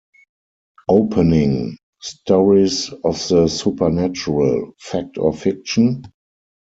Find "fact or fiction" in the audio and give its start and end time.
4.79-6.01